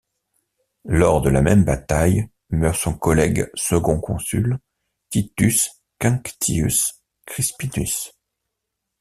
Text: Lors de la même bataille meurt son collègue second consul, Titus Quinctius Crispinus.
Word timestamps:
Lors 0.85 1.21
de 1.21 1.29
la 1.29 1.43
même 1.43 1.63
bataille 1.63 2.27
meurt 2.49 2.75
son 2.75 2.95
collègue 2.95 3.47
second 3.53 3.99
consul, 3.99 4.57
Titus 5.11 5.79
Quinctius 5.99 7.03
Crispinus. 7.27 8.11